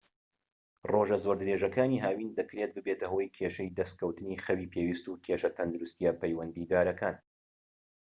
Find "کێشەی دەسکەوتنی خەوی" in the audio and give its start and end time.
3.37-4.71